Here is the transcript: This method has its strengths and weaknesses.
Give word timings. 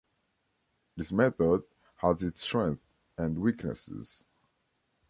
This 0.97 1.11
method 1.11 1.61
has 1.97 2.23
its 2.23 2.41
strengths 2.41 2.81
and 3.19 3.37
weaknesses. 3.37 4.25